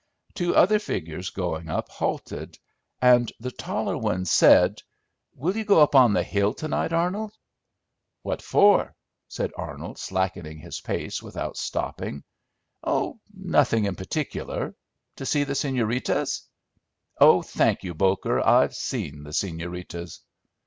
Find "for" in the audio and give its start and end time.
8.41-8.95